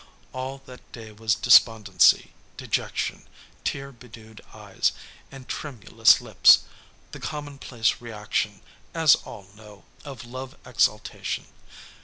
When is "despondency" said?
1.35-2.33